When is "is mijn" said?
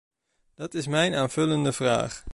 0.73-1.13